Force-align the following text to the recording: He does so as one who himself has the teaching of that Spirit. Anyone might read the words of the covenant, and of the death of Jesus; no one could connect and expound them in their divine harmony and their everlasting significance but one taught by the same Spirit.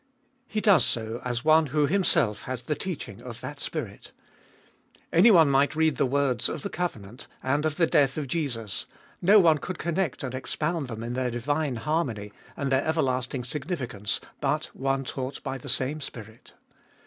He 0.47 0.61
does 0.61 0.83
so 0.83 1.21
as 1.23 1.45
one 1.45 1.67
who 1.67 1.85
himself 1.85 2.41
has 2.49 2.63
the 2.63 2.73
teaching 2.73 3.21
of 3.21 3.39
that 3.41 3.59
Spirit. 3.59 4.13
Anyone 5.13 5.47
might 5.47 5.75
read 5.75 5.97
the 5.97 6.07
words 6.07 6.49
of 6.49 6.63
the 6.63 6.71
covenant, 6.71 7.27
and 7.43 7.67
of 7.67 7.75
the 7.75 7.85
death 7.85 8.17
of 8.17 8.25
Jesus; 8.25 8.87
no 9.21 9.39
one 9.39 9.59
could 9.59 9.77
connect 9.77 10.23
and 10.23 10.33
expound 10.33 10.87
them 10.87 11.03
in 11.03 11.13
their 11.13 11.29
divine 11.29 11.75
harmony 11.75 12.33
and 12.57 12.71
their 12.71 12.83
everlasting 12.83 13.43
significance 13.43 14.19
but 14.39 14.75
one 14.75 15.03
taught 15.03 15.43
by 15.43 15.59
the 15.59 15.69
same 15.69 16.01
Spirit. 16.01 16.53